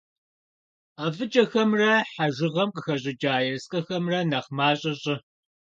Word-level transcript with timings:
ӀэфӀыкӀэхэмрэ 1.01 1.91
хьэжыгъэм 2.13 2.69
къыхэщӀыкӀа 2.73 3.33
ерыскъыхэмрэ 3.47 4.19
нэхъ 4.29 4.49
мащӀэ 4.57 4.93
щӀы. 5.01 5.15